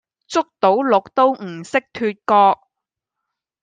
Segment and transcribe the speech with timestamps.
[0.27, 2.67] 捉到鹿都唔識脫角